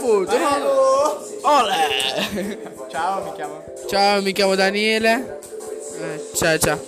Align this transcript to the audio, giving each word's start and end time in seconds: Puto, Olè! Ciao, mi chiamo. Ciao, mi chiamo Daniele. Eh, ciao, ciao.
Puto, 0.00 0.32
Olè! 1.42 2.58
Ciao, 2.90 3.22
mi 3.22 3.32
chiamo. 3.34 3.64
Ciao, 3.86 4.22
mi 4.22 4.32
chiamo 4.32 4.54
Daniele. 4.54 5.38
Eh, 6.00 6.30
ciao, 6.34 6.58
ciao. 6.58 6.80